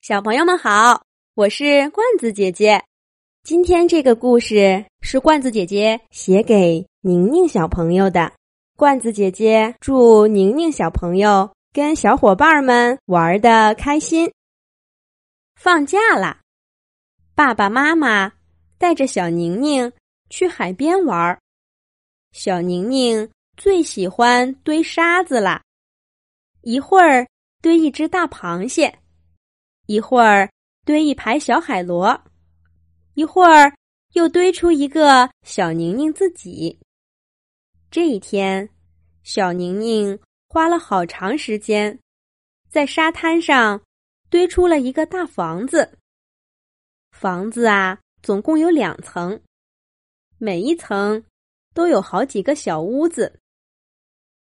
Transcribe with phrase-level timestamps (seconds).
[0.00, 1.02] 小朋友们好，
[1.34, 2.82] 我是罐子姐姐。
[3.42, 8.32] 今天这个故事是罐子姐姐写给宁宁小朋友的。
[8.76, 14.32] 罐子姐姐祝宁宁小朋友跟小伙伴们玩的开心。
[15.56, 16.40] 放假啦，
[17.34, 18.32] 爸爸妈妈
[18.78, 19.92] 带着小宁宁
[20.30, 21.36] 去海边玩。
[22.32, 25.60] 小宁宁最喜欢堆沙子啦，
[26.62, 27.26] 一会儿
[27.60, 28.96] 堆一只大螃蟹。
[29.88, 30.52] 一会儿
[30.84, 32.22] 堆一排小海螺，
[33.14, 33.74] 一会儿
[34.12, 36.78] 又堆出一个小宁宁自己。
[37.90, 38.68] 这一天，
[39.22, 41.98] 小宁宁花了好长时间，
[42.68, 43.82] 在沙滩上
[44.28, 45.96] 堆出了一个大房子。
[47.12, 49.40] 房子啊，总共有两层，
[50.36, 51.24] 每一层
[51.72, 53.40] 都有好几个小屋子，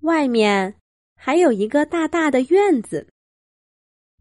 [0.00, 0.78] 外面
[1.16, 3.08] 还有一个大大的院子。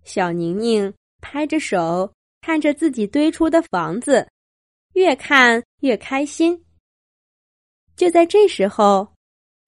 [0.06, 0.94] 小宁宁。
[1.22, 2.12] 拍着手
[2.42, 4.28] 看着自己堆出的房子，
[4.94, 6.66] 越看越开心。
[7.96, 9.14] 就在这时候，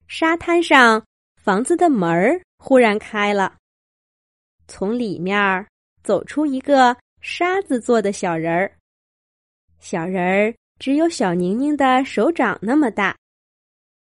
[0.08, 1.02] 沙滩上
[1.40, 3.56] 房子的门儿忽然开了，
[4.66, 5.66] 从里面
[6.02, 8.76] 走出一个沙子做的小人儿。
[9.78, 13.16] 小人儿只有小宁宁的手掌那么大，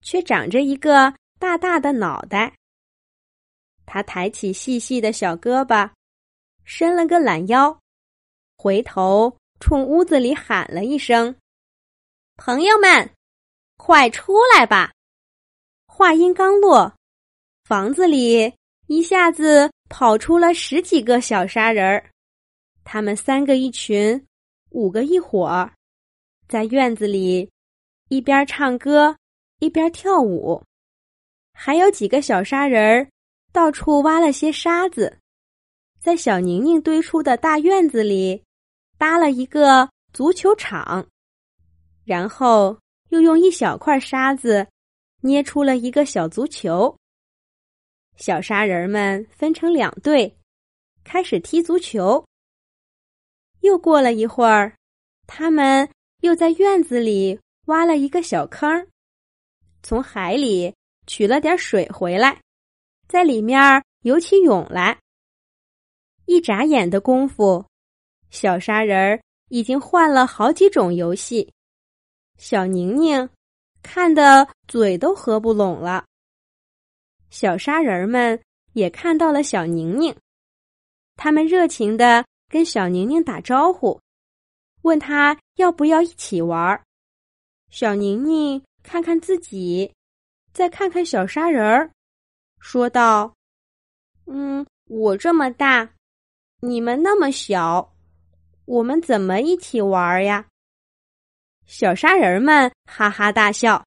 [0.01, 2.55] 却长着一个大大的脑袋。
[3.85, 5.91] 他抬起细细的小胳膊。
[6.65, 7.79] 伸了个懒腰，
[8.57, 11.35] 回头冲屋子里喊了一声
[12.37, 13.11] ：“朋友们，
[13.77, 14.93] 快出来吧！”
[15.87, 16.95] 话音刚落，
[17.65, 18.53] 房子里
[18.87, 22.11] 一下子跑出了十几个小沙人儿，
[22.85, 24.27] 他们三个一群，
[24.71, 25.71] 五个一伙，
[26.49, 27.51] 在院子里
[28.09, 29.17] 一边唱歌
[29.59, 30.63] 一边跳舞，
[31.53, 33.09] 还有几个小沙人儿
[33.53, 35.19] 到处挖了些沙子。
[36.03, 38.43] 在小宁宁堆出的大院子里，
[38.99, 41.07] 搭了一个足球场，
[42.05, 42.77] 然后
[43.11, 44.67] 又用一小块沙子
[45.21, 46.93] 捏出了一个小足球。
[48.17, 50.37] 小沙人们分成两队，
[51.05, 52.25] 开始踢足球。
[53.61, 54.75] 又过了一会儿，
[55.29, 55.89] 他们
[56.23, 58.89] 又在院子里挖了一个小坑，
[59.85, 60.75] 从海里
[61.07, 62.41] 取了点水回来，
[63.07, 64.99] 在里面游起泳来。
[66.27, 67.65] 一眨眼的功夫，
[68.31, 71.53] 小沙人儿已经换了好几种游戏。
[72.39, 73.29] 小宁宁
[73.83, 76.05] 看的嘴都合不拢了。
[77.31, 78.41] 小沙人们
[78.73, 80.15] 也看到了小宁宁，
[81.17, 84.01] 他们热情的跟小宁宁打招呼，
[84.83, 86.83] 问他要不要一起玩。
[87.71, 89.93] 小宁宁看看自己，
[90.53, 91.91] 再看看小沙人儿，
[92.59, 93.35] 说道
[94.27, 95.89] ：“嗯，我这么大。”
[96.65, 97.93] 你们那么小，
[98.67, 100.47] 我们怎么一起玩呀？
[101.67, 103.85] 小沙人们哈哈大笑，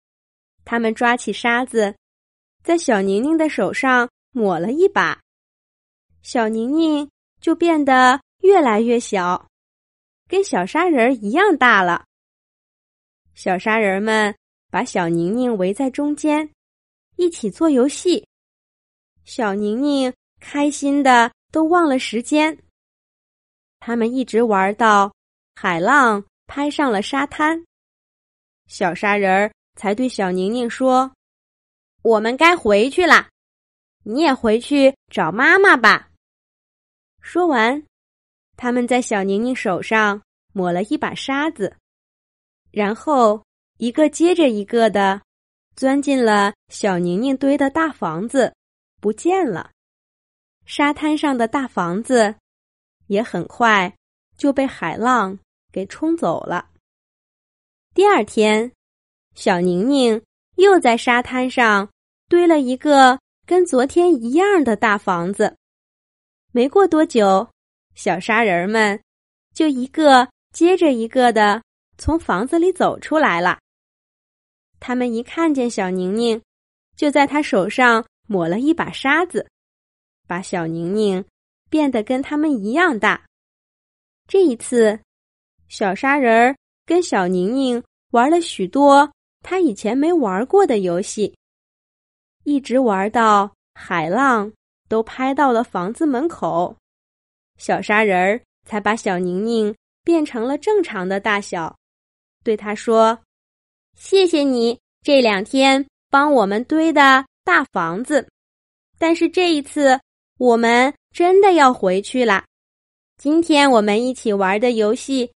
[0.65, 1.95] 他们抓起沙子，
[2.63, 5.21] 在小宁宁的手上抹了一把，
[6.23, 7.07] 小宁宁
[7.39, 9.47] 就变得越来越小，
[10.27, 12.05] 跟小沙人一样大了。
[13.35, 14.35] 小沙人们
[14.71, 16.49] 把小宁宁围在中间，
[17.17, 18.27] 一起做游戏。
[19.25, 22.57] 小宁宁开心的都忘了时间。
[23.79, 25.13] 他们一直玩到
[25.55, 27.63] 海浪拍上了沙滩，
[28.65, 31.13] 小沙人儿才对小宁宁说
[32.01, 33.29] ：“我们该回去了，
[34.03, 36.09] 你也回去找妈妈吧。”
[37.21, 37.83] 说完，
[38.57, 41.77] 他们在小宁宁手上抹了一把沙子，
[42.71, 43.45] 然后
[43.77, 45.21] 一个接着一个的
[45.75, 48.55] 钻进了小宁宁堆的大房子，
[48.99, 49.69] 不见了。
[50.65, 52.35] 沙滩上的大房子。
[53.07, 53.93] 也很快
[54.37, 55.37] 就被海浪
[55.71, 56.69] 给冲走了。
[57.93, 58.71] 第二天，
[59.35, 60.19] 小宁宁
[60.55, 61.87] 又在沙滩上
[62.29, 65.55] 堆了一个跟昨天一样的大房子。
[66.51, 67.47] 没过多久，
[67.93, 68.99] 小沙人们
[69.53, 71.61] 就一个接着一个的
[71.97, 73.59] 从房子里走出来了。
[74.79, 76.41] 他们一看见小宁宁，
[76.95, 79.47] 就在他手上抹了一把沙子，
[80.33, 81.23] 把小宁宁。
[81.69, 83.25] 变得跟他们一样大。
[84.27, 84.99] 这一次，
[85.69, 91.35] 小沙人儿跟小宁宁玩了许多他以前没玩过的游戏，
[92.43, 94.53] 一直玩到海浪
[94.87, 96.77] 都拍到了房子门口，
[97.57, 101.75] 小沙人儿才把小宁宁变成了正常的大小，
[102.43, 103.17] 对他说
[103.97, 108.29] ：“谢谢你这两天帮我们堆的大房子，
[108.99, 109.99] 但是这一次
[110.37, 112.43] 我们。”真的要回去啦，
[113.17, 115.31] 今天我们一起玩的游戏，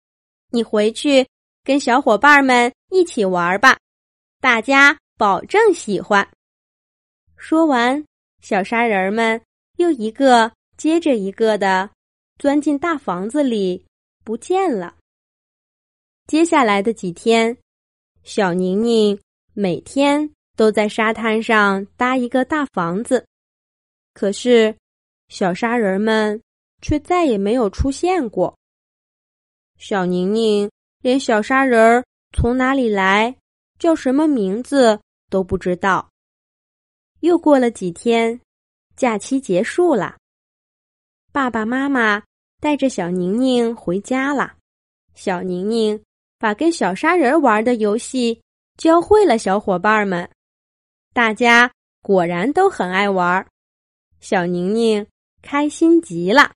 [0.50, 1.26] 你回去
[1.64, 3.76] 跟小伙伴们一起玩吧，
[4.40, 6.30] 大家保证喜欢。”
[7.36, 8.04] 说完，
[8.40, 9.42] 小沙人们
[9.78, 11.90] 又一个接着一个的
[12.38, 13.84] 钻进大房子里，
[14.22, 14.94] 不见了。
[16.28, 17.58] 接下来的几天，
[18.22, 19.18] 小宁宁
[19.54, 23.26] 每天都在沙滩上搭一个大房子，
[24.12, 24.72] 可是
[25.28, 26.40] 小沙人们。
[26.84, 28.54] 却再也没有出现过。
[29.78, 32.04] 小宁宁连小沙人儿
[32.36, 33.34] 从哪里来、
[33.78, 35.00] 叫什么名字
[35.30, 36.10] 都不知道。
[37.20, 38.38] 又过了几天，
[38.96, 40.18] 假期结束了，
[41.32, 42.22] 爸爸妈妈
[42.60, 44.56] 带着小宁宁回家了。
[45.14, 45.98] 小宁宁
[46.38, 48.42] 把跟小沙人玩的游戏
[48.76, 50.30] 教会了小伙伴们，
[51.14, 51.72] 大家
[52.02, 53.46] 果然都很爱玩。
[54.20, 55.06] 小宁宁
[55.44, 56.50] 开心极了。